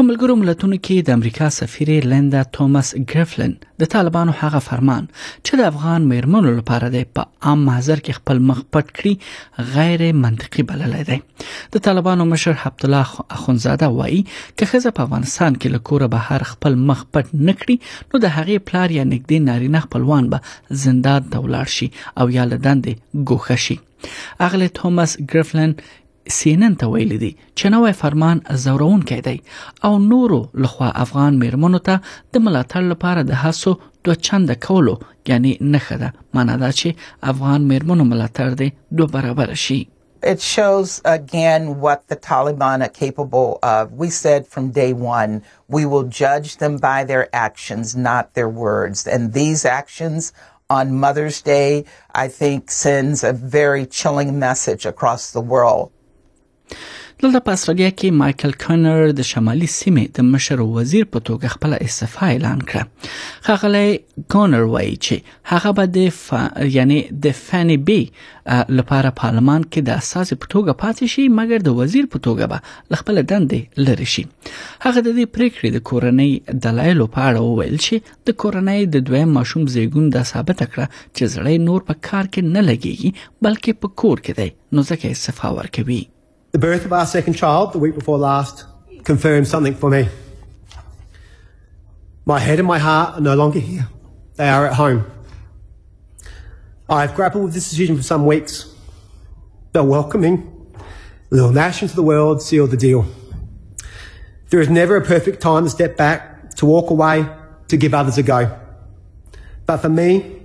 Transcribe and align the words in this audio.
په 0.00 0.04
ملګرو 0.08 0.34
ملتونو 0.42 0.76
کې 0.86 1.04
د 1.06 1.16
امریکا 1.20 1.46
سفیر 1.54 1.88
لندا 2.10 2.40
توماس 2.56 2.90
ګریفلن 3.10 3.50
د 3.82 3.88
طالبانو 3.94 4.34
هغه 4.36 4.60
فرمان 4.68 5.08
چې 5.16 5.58
د 5.60 5.66
افغان 5.72 6.06
مېرمنو 6.12 6.52
لپاره 6.60 6.88
د 6.94 7.04
په 7.18 7.24
عام 7.50 7.60
محضر 7.66 8.02
کې 8.06 8.18
خپل 8.20 8.40
مخ 8.50 8.62
پټ 8.76 8.94
کړي 9.00 9.74
غیر 9.74 10.04
منطقي 10.20 10.64
بللی 10.70 11.02
دی 11.10 11.18
د 11.76 11.84
طالبانو 11.88 12.26
مشر 12.30 12.56
حبت 12.64 12.86
الله 12.88 13.26
اخونزاده 13.40 13.90
وایي 13.98 14.22
چې 14.30 14.72
خزه 14.72 14.94
په 15.00 15.08
افغانستان 15.10 15.60
کې 15.60 15.76
لکوره 15.76 16.10
به 16.16 16.24
هر 16.30 16.48
خپل 16.52 16.80
مخ 16.92 17.04
پټ 17.10 17.42
نکړي 17.42 18.08
نو 18.08 18.22
د 18.24 18.34
هغې 18.38 18.66
پلار 18.70 18.96
یا 18.98 19.06
نګدې 19.12 19.52
نارینه 19.52 19.84
خپلوان 19.88 20.32
به 20.36 20.78
زندان 20.88 21.30
ته 21.34 21.46
ولاړ 21.46 21.78
شي 21.78 21.92
او 21.92 22.30
یا 22.38 22.50
لدندې 22.54 23.24
ګوښه 23.26 23.68
شي 23.68 23.80
اغله 24.48 24.74
توماس 24.80 25.20
ګریفلن 25.30 25.72
سینن 26.38 26.72
ته 26.80 26.86
ویل 26.94 27.12
دي 27.22 27.30
چې 27.58 27.66
نوې 27.74 27.92
فرمان 28.02 28.36
زورون 28.64 29.00
کې 29.08 29.18
دی 29.26 29.38
او 29.88 29.92
نورو 30.10 30.40
لخوا 30.66 30.90
افغان 31.04 31.32
میرمنو 31.44 31.80
ته 31.90 31.94
د 32.08 32.34
ملاتړ 32.48 32.82
لپاره 32.94 33.20
د 33.30 33.40
هڅو 33.42 33.70
دو 34.04 34.12
کولو 34.66 34.92
یعنی 35.30 35.50
دا 36.62 36.70
چې 36.78 36.88
افغان 37.32 37.60
میرمنو 37.72 38.04
ملاتړ 38.10 38.48
دی 38.60 38.68
برابر 39.16 39.50
شي 39.66 39.80
It 40.32 40.40
shows 40.56 40.90
again 41.18 41.62
what 41.84 42.00
the 42.12 42.16
Taliban 42.30 42.78
are 42.86 42.92
capable 43.02 43.46
of. 43.74 43.82
We 44.02 44.08
said 44.22 44.42
from 44.56 44.64
day 44.82 44.90
one, 45.20 45.32
we 45.76 45.82
will 45.92 46.04
judge 46.22 46.50
them 46.62 46.74
by 46.90 46.98
their 47.10 47.22
actions, 47.46 47.86
not 48.08 48.24
their 48.40 48.50
words. 48.64 48.98
And 49.16 49.22
these 49.40 49.62
actions 49.80 50.20
on 50.78 50.84
Mother's 51.04 51.38
Day, 51.54 51.70
I 52.24 52.26
think, 52.40 52.60
sends 52.84 53.18
a 53.30 53.32
very 53.60 53.84
chilling 54.02 54.32
message 54.48 54.84
across 54.92 55.24
the 55.38 55.44
world. 55.54 55.86
دلته 57.22 57.40
په 57.46 57.54
استرالیا 57.58 57.88
کې 58.00 58.16
مايكل 58.18 58.52
کنر 58.64 59.00
د 59.18 59.26
شمالي 59.30 59.66
سیمې 59.72 60.04
د 60.18 60.26
مشر 60.34 60.60
وزیر 60.74 61.06
په 61.14 61.20
توګه 61.28 61.48
خپل 61.54 61.74
استعفا 61.86 62.26
اعلان 62.34 62.60
کړه 62.68 63.48
خغلی 63.48 63.88
کنر 64.34 64.62
وایي 64.74 64.92
چې 65.06 65.34
هغه 65.52 65.72
به 65.78 65.90
د 65.96 66.06
ف... 66.20 66.38
یعنی 66.76 66.98
د 67.24 67.34
فنی 67.40 67.76
بي 67.88 67.98
لپاره 68.78 69.10
پارلمان 69.22 69.66
کې 69.66 69.84
د 69.88 70.00
اساس 70.02 70.32
په 70.32 70.48
توګه 70.54 70.78
پاتې 70.82 71.14
شي 71.14 71.24
مګر 71.40 71.66
د 71.68 71.76
وزیر 71.80 72.08
په 72.14 72.20
توګه 72.26 72.46
به 72.54 73.00
خپل 73.00 73.20
دندې 73.34 73.84
لری 73.88 74.08
شي 74.14 74.24
هغه 74.44 74.96
د 75.00 75.08
دې 75.08 75.32
پریکړې 75.34 75.76
د 75.76 75.84
کورنۍ 75.90 76.32
دلایل 76.68 77.04
په 77.16 77.26
اړه 77.26 77.50
وویل 77.50 77.76
چې 77.88 78.14
د 78.30 78.38
کورنۍ 78.44 78.80
د 78.94 79.04
دویم 79.10 79.36
ماشوم 79.40 79.66
زیګون 79.74 80.08
د 80.16 80.24
ثابت 80.32 80.64
کړه 80.70 80.86
چې 81.16 81.32
زړې 81.34 81.68
نور 81.68 81.84
په 81.90 82.00
کار 82.08 82.24
کې 82.32 82.56
نه 82.56 82.60
لګيږي 82.70 83.38
بلکې 83.48 83.72
په 83.82 83.94
کور 84.04 84.16
کې 84.24 84.32
دی 84.40 84.50
نو 84.74 84.86
ځکه 84.92 85.12
استعفا 85.16 85.52
ورکوي 85.60 86.02
The 86.52 86.58
birth 86.58 86.84
of 86.84 86.92
our 86.92 87.06
second 87.06 87.34
child 87.34 87.72
the 87.74 87.78
week 87.78 87.94
before 87.94 88.18
last 88.18 88.64
confirmed 89.04 89.46
something 89.46 89.72
for 89.74 89.88
me. 89.88 90.08
My 92.26 92.40
head 92.40 92.58
and 92.58 92.66
my 92.66 92.78
heart 92.80 93.18
are 93.18 93.20
no 93.20 93.34
longer 93.36 93.60
here. 93.60 93.88
They 94.34 94.48
are 94.48 94.66
at 94.66 94.74
home. 94.74 95.06
I've 96.88 97.14
grappled 97.14 97.44
with 97.44 97.54
this 97.54 97.70
decision 97.70 97.96
for 97.96 98.02
some 98.02 98.26
weeks. 98.26 98.68
The 99.72 99.84
welcoming 99.84 100.68
little 101.30 101.52
Nash 101.52 101.82
into 101.82 101.94
the 101.94 102.02
world 102.02 102.42
sealed 102.42 102.72
the 102.72 102.76
deal. 102.76 103.06
There 104.50 104.60
is 104.60 104.68
never 104.68 104.96
a 104.96 105.04
perfect 105.04 105.40
time 105.40 105.62
to 105.62 105.70
step 105.70 105.96
back, 105.96 106.50
to 106.56 106.66
walk 106.66 106.90
away, 106.90 107.26
to 107.68 107.76
give 107.76 107.94
others 107.94 108.18
a 108.18 108.24
go. 108.24 108.58
But 109.66 109.76
for 109.76 109.88
me, 109.88 110.36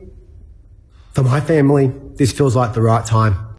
for 1.14 1.24
my 1.24 1.42
family, 1.42 1.92
this 2.14 2.32
feels 2.32 2.56
like 2.56 2.74
the 2.76 2.84
right 2.84 3.04
time. 3.04 3.55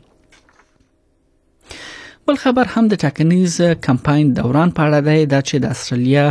بل 2.28 2.36
خبر 2.36 2.66
هم 2.74 2.88
د 2.92 3.00
ټاکنیز 3.04 3.56
کمپاین 3.88 4.28
دوران 4.38 4.70
په 4.76 4.82
اړه 4.90 5.00
دی 5.08 5.24
دا 5.32 5.40
چې 5.48 5.64
د 5.64 5.72
استرالیا 5.76 6.22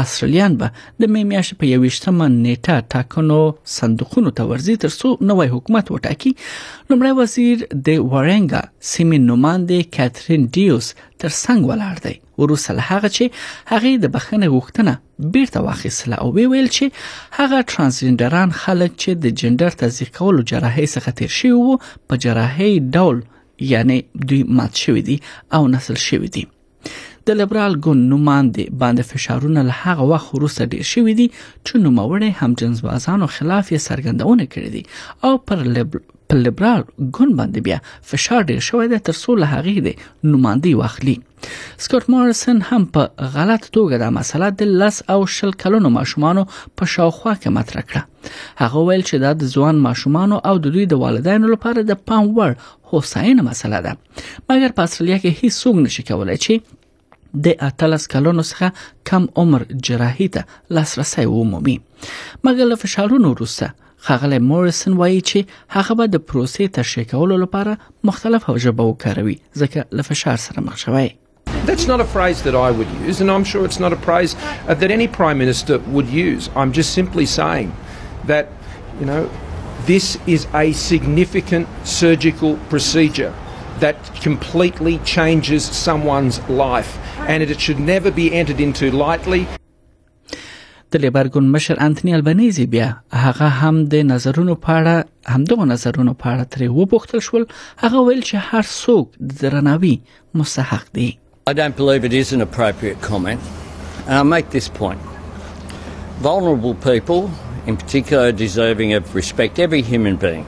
استرالیان 0.00 0.56
به 0.62 0.72
د 0.72 1.06
مې 1.12 1.22
میاشتې 1.30 1.58
په 1.62 1.78
28مه 1.78 2.26
نیټه 2.32 2.84
ټاکنو 2.94 3.38
صندوقونو 3.76 4.32
ته 4.40 4.48
ورځي 4.50 4.74
ترڅو 4.82 5.12
نوې 5.30 5.54
حکومت 5.54 5.92
وټاکي 5.94 6.32
لمړی 6.32 7.12
وزیر 7.20 7.56
د 7.60 8.04
وارنګا 8.08 8.90
سیمه 8.90 9.22
نوماندې 9.30 9.88
کاترین 9.98 10.44
ډیوس 10.58 10.90
تر 11.00 11.32
څنګ 11.38 11.72
ولاړ 11.72 12.04
دی 12.08 12.14
وروسته 12.44 12.86
هغه 12.90 13.12
چې 13.16 13.48
هغه 13.72 13.94
د 14.04 14.12
بخنه 14.18 14.52
غوښتنه 14.56 15.32
بیرته 15.38 15.64
واخیستله 15.68 16.20
او 16.26 16.28
ویل 16.36 16.70
چې 16.76 17.40
هغه 17.40 17.64
ترانسجندران 17.72 18.54
خلک 18.66 19.00
چې 19.00 19.24
د 19.24 19.34
جندر 19.42 19.80
تزیق 19.86 20.14
کولو 20.22 20.46
جراحي 20.54 20.86
څخه 20.96 21.18
تیر 21.22 21.34
شوی 21.40 21.56
وو 21.62 21.80
په 21.88 22.22
جراحي 22.28 22.72
ډول 22.96 23.26
یعنی 23.58 24.04
دوی 24.28 24.42
مات 24.44 24.74
شوی 24.76 25.02
دي 25.02 25.20
او 25.54 25.68
نسل 25.68 25.94
شوی 25.96 26.28
دي 26.28 26.46
د 27.26 27.30
لیبرال 27.40 27.72
ګوند 27.86 28.02
نوماندې 28.12 28.64
باندې 28.82 29.02
فشارونه 29.10 29.60
له 29.68 29.74
هغه 29.84 30.04
وخت 30.12 30.28
وروسته 30.34 30.62
ډېر 30.74 30.84
شوې 30.92 31.12
دي 31.20 31.26
چې 31.66 31.74
نوموړي 31.86 32.30
هم 32.40 32.50
جنس 32.60 32.78
بازانو 32.86 33.26
خلاف 33.36 33.66
یې 33.72 33.78
سرګندونه 33.88 34.44
کړې 34.52 34.70
دي 34.74 34.82
او 35.24 35.32
پر 35.46 35.58
په 36.28 36.36
لیبرال 36.44 36.80
ګوند 37.16 37.34
باندې 37.40 37.64
بیا 37.66 37.76
فشار 38.10 38.42
ډیر 38.50 38.60
شوی 38.68 38.88
دی 38.92 38.98
تر 39.08 39.16
څو 39.20 39.36
له 39.42 39.58
هغه 39.58 39.84
دی 39.86 39.92
نوماندی 40.32 40.72
واخلي 40.80 41.14
سکوت 41.84 42.08
مارسن 42.14 42.60
هم 42.70 42.80
په 42.96 43.28
غلط 43.36 43.68
توګه 43.76 44.00
د 44.02 44.12
مسله 44.18 44.50
د 44.62 44.72
لس 44.82 45.00
او 45.14 45.18
شل 45.36 45.54
کلونو 45.62 45.92
ماشومانو 45.96 46.42
په 46.54 46.92
شاوخوا 46.94 47.34
کې 47.40 47.56
مطرح 47.58 47.86
کړه 47.92 48.62
هغه 48.62 48.84
ویل 48.88 49.04
چې 49.08 49.24
دا 49.26 49.32
د 49.42 49.54
ځوان 49.56 49.80
ماشومانو 49.88 50.40
او 50.52 50.54
د 50.66 50.74
دوی 50.78 50.86
د 50.92 51.02
والدینو 51.04 51.52
لپاره 51.54 51.86
د 51.92 52.00
پام 52.10 52.30
وړ 52.30 52.68
هوساینه 52.92 53.48
مسله 53.50 53.82
ده 53.88 53.96
مګر 53.96 54.76
په 54.80 54.90
استرالیا 54.90 55.20
کې 55.24 55.42
هیڅ 55.42 55.54
څوک 55.62 55.82
نشي 55.86 56.06
کولای 56.12 56.40
چې 56.46 57.36
د 57.48 57.66
اتلس 57.70 58.08
کلونو 58.16 58.46
څخه 58.52 59.10
کم 59.12 59.26
عمر 59.44 59.66
جراحي 59.88 60.28
ته 60.36 60.76
لاسرسي 60.80 61.26
ومومي 61.34 61.76
مګر 62.46 62.72
له 62.72 62.82
فشارونو 62.84 63.32
وروسته 63.36 63.76
خغلی 64.00 64.38
موریسن 64.38 64.92
وایي 64.92 65.20
چې 65.30 65.76
هغه 65.76 65.94
به 66.00 66.06
د 66.14 66.20
پروسې 66.30 66.74
تشریح 66.78 67.06
کولو 67.12 67.36
لپاره 67.42 67.78
مختلف 68.10 68.50
ژبه 68.66 68.82
وکاروي 68.90 69.38
ځکه 69.62 69.84
له 70.00 70.08
فشار 70.10 70.36
سره 70.44 70.60
مخ 70.68 70.76
شوی 70.84 71.08
That's 71.70 71.86
not 71.90 72.00
a 72.04 72.08
phrase 72.12 72.38
that 72.46 72.54
I 72.58 72.70
would 72.78 72.92
use, 73.06 73.18
and 73.22 73.30
I'm 73.32 73.44
sure 73.52 73.62
it's 73.70 73.80
not 73.84 73.94
a 73.96 74.00
phrase 74.06 74.34
uh, 74.36 74.76
that 74.82 74.90
any 74.96 75.08
Prime 75.16 75.38
Minister 75.44 75.78
would 75.96 76.08
use. 76.14 76.48
I'm 76.60 76.72
just 76.78 76.92
simply 77.00 77.26
saying 77.34 77.72
that, 78.30 78.48
you 79.00 79.06
know, 79.10 79.20
this 79.92 80.06
is 80.36 80.46
a 80.62 80.64
significant 80.84 81.66
surgical 81.98 82.56
procedure 82.72 83.32
that 83.86 83.96
completely 84.28 84.96
changes 85.16 85.62
someone's 85.86 86.40
life, 86.66 86.92
and 87.26 87.38
it 87.48 87.60
should 87.68 87.80
never 87.94 88.10
be 88.24 88.32
entered 88.42 88.60
into 88.70 88.90
lightly. 89.06 89.42
د 90.94 91.00
لیبرګون 91.04 91.46
مشر 91.54 91.76
انټونی 91.86 92.12
البنيزي 92.18 92.62
بیا 92.74 92.84
هغه 93.24 93.48
هم 93.60 93.76
د 93.94 94.04
نظرونو 94.12 94.54
پاړه 94.64 94.96
نظرونو 95.72 96.12
پاړه 96.22 96.44
ترې 96.52 96.66
وپوښتل 96.78 97.20
هغه 97.82 97.98
ویل 98.06 98.22
چې 98.28 98.36
هر 98.48 98.64
څوک 98.82 99.04
د 99.28 99.30
درناوي 99.42 99.92
مستحق 100.42 100.84
دی 101.00 101.08
I 101.54 101.54
don't 101.60 101.76
believe 101.82 102.02
it 102.10 102.14
is 102.22 102.28
an 102.38 102.42
appropriate 102.48 102.98
comment 103.10 103.40
and 104.06 104.16
I 104.22 104.22
make 104.36 104.46
this 104.56 104.68
point 104.80 105.00
vulnerable 106.30 106.74
people 106.88 107.20
in 107.72 107.80
particular 107.84 108.28
deserving 108.44 108.90
of 109.02 109.14
respect 109.20 109.54
every 109.68 109.82
human 109.92 110.16
being 110.26 110.44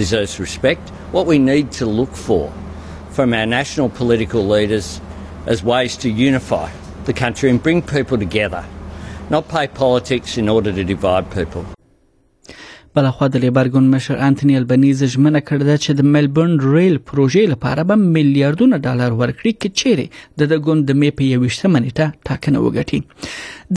deserves 0.00 0.32
respect 0.48 0.84
what 1.20 1.26
we 1.36 1.46
need 1.52 1.66
to 1.82 1.94
look 1.98 2.12
for 2.26 2.42
from 3.22 3.28
our 3.44 3.48
national 3.58 3.88
political 4.02 4.42
leaders 4.56 4.88
as 5.54 5.58
ways 5.76 5.92
to 6.02 6.08
unify 6.30 6.66
the 7.08 7.16
country 7.28 7.46
and 7.58 7.70
bring 7.70 7.78
people 8.00 8.18
together 8.30 8.62
not 9.30 9.46
play 9.48 9.68
politics 9.68 10.36
in 10.36 10.48
order 10.56 10.72
to 10.78 10.84
divide 10.94 11.26
people. 11.38 11.64
بلخوا 12.96 13.26
د 13.32 13.36
لیبر 13.42 13.68
ګوند 13.72 13.94
مشر 13.94 14.16
انټونی 14.28 14.54
البنيز 14.60 15.02
ژمنه 15.12 15.40
کړې 15.48 15.66
ده 15.68 15.76
چې 15.84 15.98
د 15.98 16.06
ملبورن 16.14 16.54
ریل 16.76 16.96
پروژې 17.10 17.42
لپاره 17.52 17.84
به 17.90 17.96
میلیارډونه 18.14 18.80
ډالر 18.86 19.12
ورکړي 19.20 19.52
چې 19.60 19.82
چیرې 19.82 20.40
د 20.42 20.50
د 20.52 20.64
ګوند 20.66 20.88
د 20.88 20.98
مې 21.02 21.20
په 21.20 21.42
21 21.42 21.74
منټه 21.74 22.06
ټاکنه 22.30 22.62
وګټي 22.64 23.00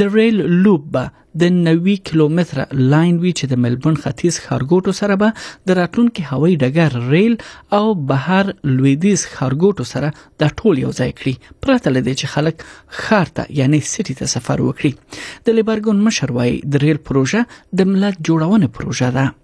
د 0.02 0.06
ریل 0.14 0.38
لوب 0.64 0.86
به 0.94 1.10
د 1.42 1.50
90 1.56 1.94
کیلومتر 2.10 2.60
لاین 2.94 3.18
وی 3.24 3.32
چې 3.40 3.52
د 3.52 3.60
ملبون 3.66 3.98
ختیځ 4.04 4.38
خارګوټو 4.46 4.94
سره 5.00 5.18
به 5.24 5.68
د 5.72 5.76
راتلونکو 5.80 6.24
هوایي 6.30 6.56
ډګر 6.64 7.10
ریل 7.16 7.36
او 7.80 7.84
بهر 8.12 8.50
لویدیز 8.70 9.26
خارګوټو 9.34 9.88
سره 9.90 10.10
د 10.44 10.56
ټول 10.62 10.82
یو 10.84 10.94
ځای 11.00 11.12
کړي 11.20 11.36
پرته 11.66 11.94
لدې 11.98 12.14
چې 12.22 12.32
خلک 12.36 12.66
خارته 13.04 13.46
یعنی 13.60 13.82
سټی 13.92 14.18
ته 14.24 14.32
سفر 14.34 14.66
وکړي 14.66 15.46
د 15.50 15.58
لیبرګون 15.60 16.02
مشر 16.10 16.36
وايي 16.40 16.58
د 16.78 16.84
ریل 16.86 17.02
پروژه 17.12 17.44
د 17.82 17.92
ملت 17.94 18.20
جوړونه 18.32 18.72
پروژه 18.80 19.12
ده 19.20 19.40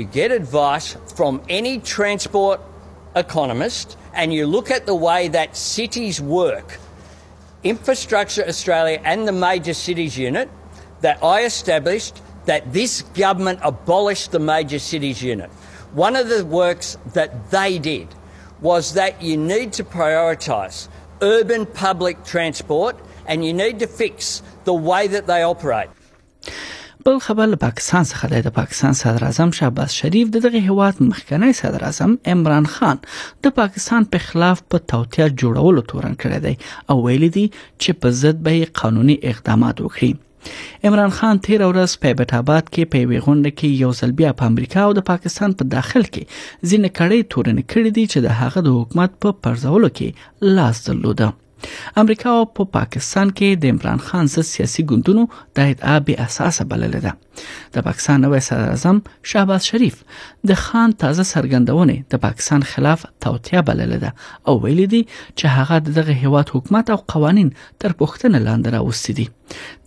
You 0.00 0.04
get 0.20 0.30
advice 0.42 0.86
from 1.16 1.40
any 1.60 1.72
transport 1.96 2.70
economist 3.24 3.96
and 4.20 4.36
you 4.38 4.44
look 4.54 4.70
at 4.80 4.86
the 4.92 4.98
way 5.08 5.20
that 5.40 5.58
cities 5.64 6.20
work 6.38 6.78
Infrastructure 7.64 8.42
Australia 8.46 9.00
and 9.04 9.26
the 9.28 9.32
Major 9.32 9.72
Cities 9.74 10.18
Unit 10.18 10.50
that 11.00 11.22
I 11.22 11.44
established 11.44 12.20
that 12.46 12.72
this 12.72 13.02
government 13.02 13.60
abolished 13.62 14.32
the 14.32 14.40
Major 14.40 14.80
Cities 14.80 15.22
Unit. 15.22 15.48
One 15.94 16.16
of 16.16 16.28
the 16.28 16.44
works 16.44 16.96
that 17.12 17.50
they 17.52 17.78
did 17.78 18.08
was 18.60 18.94
that 18.94 19.22
you 19.22 19.36
need 19.36 19.74
to 19.74 19.84
prioritise 19.84 20.88
urban 21.20 21.66
public 21.66 22.24
transport 22.24 22.96
and 23.26 23.44
you 23.44 23.52
need 23.52 23.78
to 23.78 23.86
fix 23.86 24.42
the 24.64 24.74
way 24.74 25.06
that 25.06 25.28
they 25.28 25.44
operate. 25.44 25.88
بل 27.06 27.18
خبر 27.18 27.46
له 27.46 27.56
پاکستان 27.62 28.04
څخه 28.10 28.28
دی 28.32 28.40
د 28.46 28.50
پاکستان 28.56 28.92
صدر 28.98 29.24
اعظم 29.28 29.50
شهباز 29.58 29.94
شریف 30.02 30.28
د 30.34 30.42
دغه 30.46 30.60
هواد 30.68 31.00
مخکنی 31.08 31.52
صدر 31.60 31.84
اعظم 31.88 32.12
عمران 32.34 32.66
خان 32.74 32.98
د 33.46 33.54
پاکستان 33.60 34.06
په 34.12 34.18
خلاف 34.26 34.62
په 34.74 34.78
توتیا 34.92 35.26
جوړولو 35.42 35.82
تورن 35.92 36.14
کړی 36.22 36.38
دی 36.44 36.52
او 36.94 36.98
ویلي 37.06 37.30
دی 37.38 37.44
چې 37.82 38.00
په 38.04 38.16
ضد 38.22 38.42
به 38.48 38.68
قانوني 38.82 39.16
اقدامات 39.32 39.82
وکړي 39.86 40.88
عمران 40.90 41.16
خان 41.18 41.42
تیر 41.48 41.66
ورځ 41.68 41.98
په 42.06 42.18
بټاباد 42.22 42.70
کې 42.70 42.94
په 42.96 43.12
ویغونډه 43.12 43.54
کې 43.58 43.84
یو 43.84 43.92
ځل 44.02 44.16
بیا 44.24 44.32
په 44.40 44.52
امریکا 44.54 44.86
او 44.88 44.94
د 45.00 45.08
پاکستان 45.12 45.58
په 45.60 45.70
داخل 45.76 46.08
کې 46.10 46.66
ځینې 46.70 46.98
کړي 47.02 47.36
تورن 47.36 47.60
کړي 47.62 48.00
دي 48.00 48.06
چې 48.08 48.26
د 48.26 48.42
هغه 48.42 48.66
د 48.68 48.78
حکومت 48.80 49.20
په 49.26 49.38
پرځولو 49.46 49.94
کې 50.00 50.58
لاس 50.60 50.88
درلوده 50.90 51.32
امریکا 52.02 52.32
په 52.56 52.66
پاکستان 52.76 53.30
کې 53.38 53.50
د 53.64 53.72
عمران 53.74 54.00
خان 54.06 54.30
ضد 54.34 54.46
سیاسي 54.48 54.84
ګوندونو 54.92 55.24
د 55.58 55.72
ادعا 55.74 55.96
به 56.08 56.24
اساسه 56.26 56.66
بللې 56.72 57.00
ده 57.06 57.12
د 57.76 57.86
پاکستان 57.88 58.24
نوې 58.24 58.40
صدر 58.48 58.70
اعظم 58.72 59.00
شهباز 59.32 59.68
شریف 59.70 60.00
د 60.52 60.60
خان 60.64 60.96
تازه 61.04 61.26
سرګندونې 61.32 61.98
د 62.14 62.22
پاکستان 62.26 62.66
خلاف 62.72 63.06
توطیه 63.26 63.64
بللې 63.68 63.98
ده 64.06 64.10
او 64.48 64.54
ویلي 64.66 64.86
دي 64.96 65.02
چې 65.38 65.46
هغه 65.58 65.82
دغه 66.00 66.18
هیواد 66.24 66.54
حکومت 66.56 66.86
او 66.96 67.00
قوانين 67.14 67.54
تر 67.80 67.96
پوښتنه 68.00 68.38
لاندې 68.46 68.76
راوستي 68.78 69.12
دي 69.20 69.28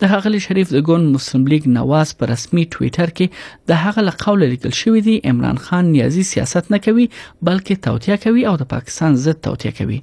ښاغلي 0.10 0.40
شریف 0.46 0.66
د 0.72 0.78
ګوند 0.88 1.06
مسلم 1.16 1.42
لیگ 1.52 1.62
نواز 1.78 2.08
په 2.18 2.24
رسمي 2.32 2.64
ټوئیټر 2.74 3.08
کې 3.16 3.70
د 3.70 3.80
هغه 3.84 4.00
له 4.08 4.14
قوله 4.24 4.46
لیکل 4.52 4.72
شوی 4.80 5.00
دی 5.06 5.16
عمران 5.32 5.58
خان 5.64 5.84
نیازی 5.94 6.24
سیاست 6.32 6.66
نه 6.74 6.78
کوي 6.86 7.06
بلکې 7.48 7.82
توتیا 7.86 8.16
کوي 8.24 8.44
او 8.50 8.54
د 8.62 8.70
پاکستان 8.74 9.16
ضد 9.24 9.40
توتیا 9.48 9.72
کوي 9.80 9.98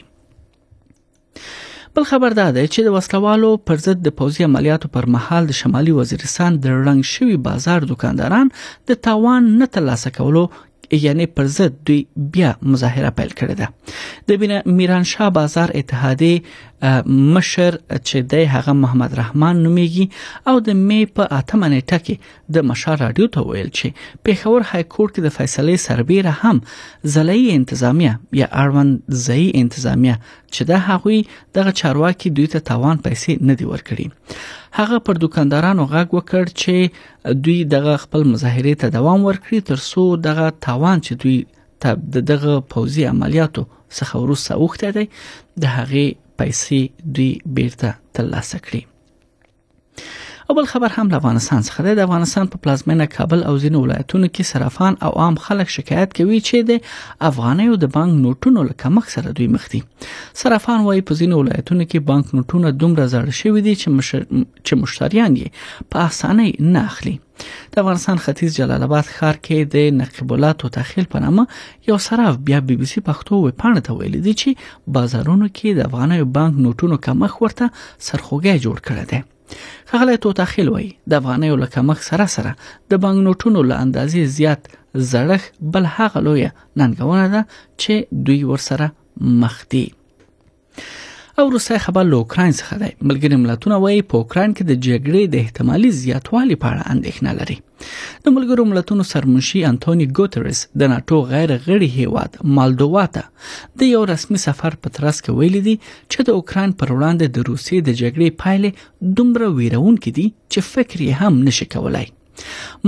بل 1.96 2.04
خبر 2.08 2.34
دا 2.36 2.44
دی 2.54 2.62
چې 2.64 2.84
د 2.86 2.94
وسلوالو 2.94 3.50
پر 3.68 3.78
ضد 3.82 4.00
د 4.06 4.12
پوزي 4.16 4.44
عملیاتو 4.46 4.88
پر 4.96 5.06
مهال 5.14 5.46
د 5.50 5.54
شمالي 5.58 5.92
وزیرستان 5.98 6.56
د 6.66 6.74
رنګ 6.74 7.10
شوی 7.10 7.36
بازار 7.46 7.86
دکانداران 7.92 8.50
د 8.90 8.98
تاوان 9.06 9.46
نه 9.60 9.68
ترلاسه 9.76 10.12
کولو 10.16 10.42
یعنی 10.92 11.26
پر 11.26 11.44
ضد 11.44 11.72
دوی 11.86 12.06
بیا 12.16 12.56
مظاهره 12.62 13.10
پیل 13.10 13.28
کړې 13.38 13.54
ده 13.60 13.68
د 14.28 14.36
بینه 14.40 14.62
میران 14.66 15.02
شاه 15.02 15.30
بازار 15.30 15.70
اتحادیه 15.74 16.42
مشر 17.34 17.78
چې 17.78 18.22
د 18.32 18.46
هغه 18.54 18.72
محمد 18.80 19.14
رحمان 19.18 19.62
نومېږي 19.66 20.08
او 20.48 20.60
د 20.60 20.70
می 20.88 21.06
په 21.06 21.28
اتمنه 21.38 21.80
ټکی 21.90 22.16
د 22.54 22.66
مشر 22.70 22.96
رادیو 23.04 23.26
ته 23.36 23.46
ویل 23.48 23.70
چې 23.78 24.20
پیښور 24.28 24.66
های 24.70 24.82
کورټ 24.82 25.12
کې 25.14 25.20
د 25.22 25.34
فیصلې 25.38 25.76
سربیره 25.86 26.34
هم 26.42 26.60
زلای 27.16 27.46
انتظامیه 27.54 28.18
یا 28.42 28.46
اړوند 28.46 29.18
ځای 29.26 29.50
انتظامیه 29.64 30.18
چې 30.52 30.62
د 30.62 30.70
هغوی 30.90 31.24
دغه 31.54 31.72
چارواکي 31.80 32.30
دوی 32.30 32.46
ته 32.46 32.58
توان 32.72 33.02
پیسې 33.08 33.38
نه 33.50 33.54
دی 33.54 33.70
ورکړي 33.72 34.06
هغه 34.78 34.96
پر 35.06 35.18
دکاندارانو 35.24 35.84
غږ 35.92 36.08
وکړ 36.18 36.44
چې 36.62 36.74
دوی 37.44 37.56
دغه 37.74 37.94
خپل 38.04 38.22
مظاهره 38.32 38.72
ته 38.82 38.86
دوام 38.96 39.20
ورکړي 39.28 39.58
ترڅو 39.70 40.02
دغه 40.28 40.46
تاوان 40.66 40.98
چې 41.06 41.12
دوی 41.22 41.38
ته 41.82 41.90
دغه 42.32 42.52
پوزي 42.74 43.04
عملیاتو 43.12 43.62
څخه 43.98 44.14
وروسته 44.24 44.50
اوخته 44.62 44.86
دی 44.98 45.06
د 45.64 45.78
هغه 45.78 46.04
پیسې 46.42 46.80
دوی 47.18 47.30
بیرته 47.58 47.90
ترلاسه 48.20 48.56
کړي 48.64 48.82
او 50.50 50.56
بل 50.56 50.64
خبر 50.64 50.88
هم 50.94 51.08
له 51.08 51.16
افغانستان 51.16 51.62
څخه 51.68 51.82
د 51.94 51.98
افغانستان 52.06 52.44
په 52.52 52.56
پلازمینه 52.62 53.06
کابل 53.16 53.40
او 53.48 53.54
ځینو 53.62 53.78
ولایتونو 53.84 54.26
کې 54.34 54.42
صرافان 54.52 54.92
او 55.04 55.10
عام 55.22 55.34
خلک 55.46 55.68
شکایت 55.76 56.10
کوي 56.18 56.38
چې 56.40 56.66
د 56.70 56.72
افغانیو 57.30 57.78
د 57.84 57.90
بانک 57.96 58.12
نوټونو 58.26 58.64
له 58.68 58.74
کمښت 58.84 59.08
سره 59.16 59.32
دوی 59.40 59.48
مخ 59.56 59.64
دي 59.74 59.80
صرافان 60.44 60.84
وایي 60.86 61.04
په 61.10 61.18
ځینو 61.20 61.40
ولایتونو 61.42 61.88
کې 61.90 62.08
بانک 62.12 62.30
نوټونه 62.36 62.72
دومره 62.84 63.06
زړه 63.16 63.40
شوي 63.40 63.64
دي 63.68 63.74
چې 63.80 63.88
مش... 63.98 64.10
چې 64.66 64.80
مشتریان 64.84 65.36
یې 65.42 65.88
په 65.90 66.06
اسانۍ 66.06 66.50
نه 66.76 66.84
اخلي 66.90 67.14
د 67.72 67.74
افغانستان 67.84 68.18
ختیځ 68.26 68.56
جلال 68.60 68.88
آباد 68.88 69.06
ښار 69.18 69.44
کې 69.44 69.74
د 69.76 70.00
نقیب 70.02 70.32
الله 70.36 70.52
تو 70.62 70.72
تخیل 70.80 71.10
په 71.16 71.24
نامه 71.26 71.46
یو 71.90 72.00
صراف 72.10 72.36
بیا 72.50 72.60
بي 72.70 72.76
بي 72.84 72.92
سي 72.94 73.00
پښتو 73.08 73.40
وې 73.42 73.62
پاڼه 73.62 73.86
ته 73.86 73.94
ویل 74.00 74.20
دي 74.28 74.36
چې 74.40 74.90
بازارونو 74.98 75.52
کې 75.56 75.78
د 75.78 75.86
افغاني 75.92 76.22
بانک 76.38 76.64
نوټونو 76.66 77.04
کمښت 77.06 77.40
ورته 77.40 77.72
سرخوږی 77.78 78.62
جوړ 78.66 78.90
کړی 78.90 79.06
دی 79.14 79.24
ښاغلی 79.90 80.16
توتاخیل 80.24 80.68
وایي 80.70 80.90
د 81.08 81.12
افغانیو 81.20 81.54
له 81.62 81.66
کمښت 81.74 82.02
سره 82.10 82.24
سره 82.36 82.50
د 82.90 82.92
بانک 83.02 83.18
نوټونو 83.26 83.60
له 83.70 83.74
اندازې 83.84 84.20
زیات 84.36 84.62
زړښت 85.10 85.50
بل 85.72 85.84
هغه 85.96 86.18
لویه 86.26 86.50
ننګونه 86.78 87.26
ده 87.34 87.40
چې 87.82 87.92
دوی 88.26 88.40
ورسره 88.50 88.86
مخ 89.40 89.56
دي 89.72 89.86
او 91.38 91.48
روسي 91.54 91.78
خبر 91.84 92.02
له 92.10 92.16
اوکرين 92.20 92.52
څخه 92.60 92.74
دی 92.82 92.90
ملګری 93.08 93.36
ملتونه 93.44 93.76
وایي 93.84 93.98
په 94.12 94.20
اوکرين 94.20 94.50
کې 94.56 94.64
د 94.70 94.78
جګړې 94.86 95.22
د 95.26 95.34
احتمالي 95.46 95.90
زیاتوالي 96.02 96.56
په 96.62 96.66
اړه 96.72 96.82
اندېښنه 96.94 97.30
لري 97.38 97.56
د 98.24 98.26
ملګرو 98.36 98.62
ملتونو 98.70 99.02
سرمنشي 99.12 99.60
انټونی 99.72 100.06
ګوتریس 100.20 100.60
د 100.82 100.92
ناتو 100.94 101.16
غیر 101.34 101.50
غړي 101.66 101.88
هیواد 101.98 102.32
مالډووا 102.56 103.04
ته 103.14 103.24
د 103.82 103.90
یو 103.94 104.00
رسمي 104.14 104.38
سفر 104.48 104.72
په 104.82 104.88
ترڅ 104.98 105.16
کې 105.24 105.32
ویلي 105.40 105.62
دي 105.66 105.76
چې 106.12 106.18
د 106.30 106.40
اوکرين 106.40 106.70
پر 106.82 106.88
وړاندې 106.96 107.26
د 107.38 107.50
روسي 107.50 107.76
د 107.88 107.96
جګړې 108.00 108.28
پایلې 108.44 108.70
دومره 109.20 109.46
ویرون 109.60 109.94
کړي 110.04 110.26
چې 110.52 110.60
فکر 110.74 110.98
یې 111.08 111.12
هم 111.22 111.34
نشي 111.50 111.66
کولای 111.76 112.08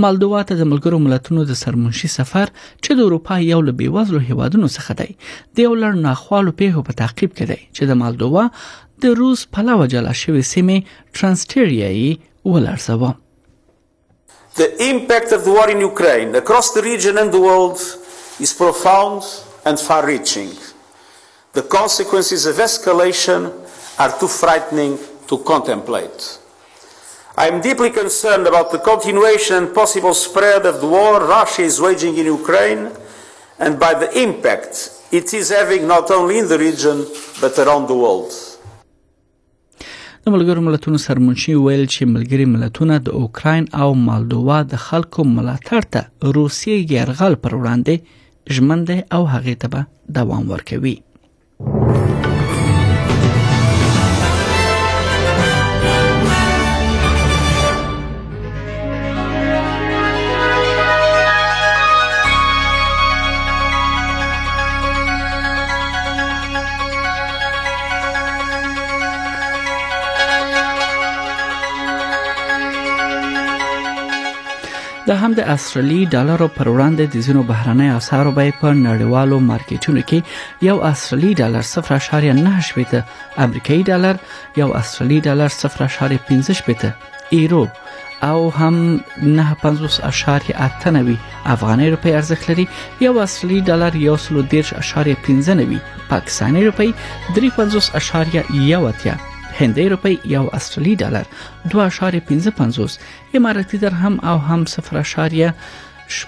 مالدوا 0.03 0.41
ته 0.49 0.55
د 0.59 0.67
ملګرو 0.71 0.99
ملتونو 1.05 1.45
د 1.51 1.57
سرمنشي 1.61 2.09
سفر 2.17 2.51
چې 2.83 2.91
د 2.99 3.09
اروپا 3.09 3.37
یو 3.51 3.61
له 3.69 3.73
بیوازلو 3.81 4.19
هیوادونو 4.29 4.67
څخه 4.77 4.91
دی 4.99 5.09
د 5.55 5.57
یو 5.67 5.73
لړ 5.83 5.93
ناخوالو 6.07 6.55
پیښو 6.61 6.85
په 6.89 6.93
تعقیب 7.01 7.31
کې 7.37 7.45
دی 7.51 7.59
چې 7.75 7.83
د 7.91 8.01
مالدوا 8.03 8.43
د 9.05 9.17
روس 9.21 9.41
پلاوه 9.57 9.85
جلا 9.95 10.13
شوې 10.23 10.43
سیمې 10.53 10.77
ترانسټریایي 11.15 12.11
ولرسوه 12.51 13.11
The 14.61 14.69
impact 14.93 15.29
of 15.37 15.45
the 15.47 15.51
war 15.57 15.67
in 15.75 15.81
Ukraine 15.93 16.31
across 16.43 16.67
the 16.77 16.83
region 16.91 17.15
and 17.23 17.29
the 17.37 17.43
world 17.49 17.77
is 18.45 18.51
profound 18.63 19.19
and 19.71 19.75
far 19.89 19.99
reaching. 20.13 20.49
The 21.57 21.65
consequences 21.77 22.41
of 22.51 22.55
escalation 22.67 23.41
are 24.05 24.11
too 24.23 24.29
frightening 24.41 24.93
to 25.31 25.35
contemplate. 25.51 26.21
I 27.43 27.47
am 27.47 27.61
deeply 27.61 27.89
concerned 28.01 28.45
about 28.51 28.67
the 28.73 28.79
continuation 28.91 29.55
and 29.59 29.67
possible 29.81 30.13
spread 30.25 30.61
of 30.71 30.75
the 30.81 30.87
war 30.97 31.13
Russia 31.37 31.61
is 31.71 31.75
waging 31.85 32.13
in 32.21 32.25
Ukraine 32.39 32.83
and 33.63 33.71
by 33.85 33.93
the 34.01 34.09
impact 34.25 34.73
it 35.19 35.27
is 35.39 35.45
having 35.59 35.81
not 35.95 36.05
only 36.17 36.35
in 36.41 36.45
the 36.51 36.59
region 36.67 36.97
but 37.43 37.53
around 37.63 37.85
the 37.91 37.97
world. 38.03 38.31
د 40.23 40.29
ملګرو 40.33 40.61
ملتونو 40.67 40.97
سرمنشي 41.05 41.55
ویل 41.55 41.85
چې 41.93 42.11
ملګري 42.15 42.45
ملتونه 42.55 42.97
د 43.07 43.17
اوکراین 43.21 43.65
او 43.85 43.89
مالدووا 44.01 44.59
د 44.73 44.83
خلکو 44.87 45.23
ملاتړ 45.37 45.81
ته 45.95 46.01
روسیې 46.39 46.97
يرغل 46.97 47.39
پر 47.45 47.55
وړاندې 47.61 48.53
ژمنده 48.57 49.07
او 49.19 49.23
هغه 49.37 49.57
ته 49.63 49.85
دوام 50.19 50.51
ورکوي. 50.53 50.97
د 75.09 75.13
هم 75.21 75.31
د 75.37 75.41
استرالی 75.55 75.99
ډالر 76.13 76.41
پر 76.55 76.67
وړاندې 76.73 77.03
د 77.13 77.23
زینو 77.25 77.41
بهرنۍ 77.51 77.89
اسعارو 77.99 78.31
بیه 78.37 78.53
په 78.61 78.73
نړیوالو 78.87 79.37
مارکیټونو 79.51 80.01
کې 80.09 80.67
یو 80.69 80.75
استرالی 80.89 81.31
ډالر 81.39 81.63
0.9 81.69 82.67
شپته 82.67 82.99
امریکایي 83.45 83.83
ډالر 83.89 84.15
یو 84.61 84.67
استرالی 84.81 85.17
ډالر 85.27 85.49
0.15 85.55 86.59
شپته 86.59 86.91
ایرو 87.37 87.63
او 88.29 88.37
هم 88.59 88.77
950.89 89.39 91.09
افغاني 91.55 91.87
روپی 91.95 92.15
ارزښت 92.21 92.49
لري 92.51 92.67
یو 93.07 93.15
اصلي 93.25 93.61
ډالر 93.71 93.95
یو 94.03 94.17
سلو 94.27 94.45
10.15 94.51 95.73
پاکستاني 96.13 96.63
روپی 96.69 96.93
350.1 97.41 99.27
هندۍ 99.59 99.87
روپی 99.89 100.19
یو 100.25 100.49
استرالی 100.53 100.95
ډالر 101.01 101.25
2.55 101.71 101.77
اماراتي 103.35 103.77
درهم 103.77 104.19
او 104.19 104.37
هم 104.37 104.65
0.55 104.65 106.21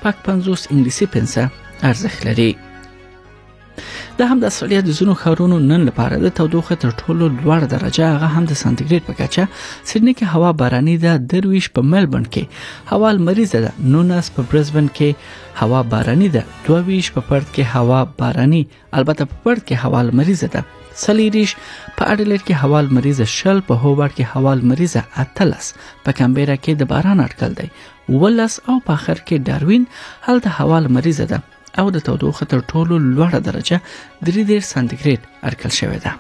انګلیسي 0.74 1.06
پنسه 1.06 1.50
ارزښت 1.84 2.26
لري 2.26 2.56
دا 4.18 4.26
هم 4.32 4.38
د 4.40 4.46
استرالیا 4.50 4.80
د 4.86 4.90
زونو 4.98 5.14
خارونو 5.22 5.58
نن 5.68 5.82
لپاره 5.90 6.16
د 6.24 6.28
تودوخه 6.40 6.76
تر 6.84 6.92
ټولو 7.02 7.26
لوړ 7.44 7.62
درجه 7.74 8.06
هغه 8.14 8.28
هم 8.36 8.44
د 8.52 8.58
سانتیګریډ 8.62 9.02
په 9.10 9.14
کچه 9.20 9.46
سیدنی 9.92 10.14
کې 10.18 10.26
هوا 10.36 10.50
باراني 10.62 10.96
ده 11.04 11.14
درویش 11.34 11.70
په 11.78 11.88
ملبن 11.94 12.26
کې 12.34 12.92
هوا 12.92 13.12
مریض 13.28 13.54
ده 13.66 13.72
نوناس 13.94 14.30
په 14.38 14.48
برزبن 14.52 14.90
کې 14.98 15.62
هوا 15.62 15.82
باراني 15.96 16.28
ده 16.38 16.42
دویش 16.68 17.12
په 17.16 17.22
پړد 17.30 17.48
کې 17.54 17.78
هوا 17.78 18.02
باراني 18.20 18.62
البته 19.00 19.30
په 19.32 19.40
پړد 19.46 19.64
کې 19.72 19.86
هوا 19.86 20.04
مریض 20.22 20.44
ده 20.58 20.66
سلیریش 21.06 21.56
په 21.62 22.12
اډلېټ 22.14 22.44
کې 22.48 22.60
هوا 22.64 22.82
مریض 23.00 23.22
شل 23.38 23.62
په 23.70 23.84
هوبرټ 23.84 24.12
کې 24.18 24.30
هوا 24.34 24.74
مریض 24.74 24.96
اتلس 25.24 25.72
په 26.08 26.18
کمبيرا 26.22 26.58
کې 26.64 26.82
د 26.84 26.92
باران 26.94 27.26
اټکل 27.30 27.58
دی 27.62 28.20
ولس 28.26 28.60
او 28.68 28.78
په 28.90 28.98
اخر 29.00 29.18
کې 29.26 29.50
ډاروین 29.52 29.90
هلته 30.28 30.56
هوا 30.62 30.80
مریض 31.00 31.22
ده 31.34 31.40
او 31.80 31.86
د 31.96 32.00
تودوخه 32.08 32.46
تر 32.54 32.60
ټولو 32.74 32.98
لوړه 33.08 33.40
درجه 33.50 33.82
33 34.26 34.60
سانتیګریډ 34.60 35.20
اټکل 35.44 35.72
شوې 35.72 36.00
ده 36.06 36.14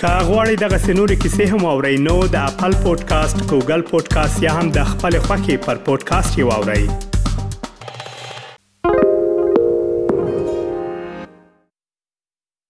کاغوري 0.00 0.56
دغه 0.58 0.78
سنوري 0.82 1.16
کیسې 1.22 1.46
هم 1.52 1.64
او 1.70 1.80
رینو 1.86 2.14
د 2.34 2.46
خپل 2.52 2.74
پودکاسټ 2.84 3.42
ګوګل 3.54 3.82
پودکاسټ 3.90 4.42
یا 4.46 4.52
هم 4.60 4.70
د 4.78 4.84
خپل 4.94 5.20
خاكي 5.28 5.56
پر 5.68 5.76
پودکاسټ 5.90 6.38
یو 6.44 6.50
اورئ 6.60 7.07